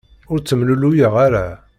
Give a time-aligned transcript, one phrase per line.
[0.31, 1.47] Ur ttemlelluyeɣ ara.